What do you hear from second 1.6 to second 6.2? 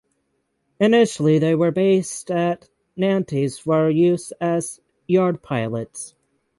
based at Nantes for use as yard pilots.